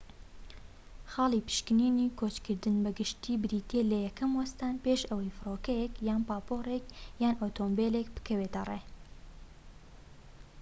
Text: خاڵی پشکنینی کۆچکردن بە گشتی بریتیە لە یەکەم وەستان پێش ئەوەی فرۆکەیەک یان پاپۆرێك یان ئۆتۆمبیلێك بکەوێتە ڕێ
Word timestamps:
خاڵی 1.11 1.41
پشکنینی 1.47 2.07
کۆچکردن 2.19 2.75
بە 2.83 2.91
گشتی 2.99 3.33
بریتیە 3.43 3.81
لە 3.91 3.97
یەکەم 4.07 4.31
وەستان 4.39 4.75
پێش 4.83 5.01
ئەوەی 5.09 5.35
فرۆکەیەک 5.37 5.93
یان 6.07 6.21
پاپۆرێك 6.27 6.85
یان 7.21 7.35
ئۆتۆمبیلێك 7.41 8.07
بکەوێتە 8.15 8.61
ڕێ 8.69 8.79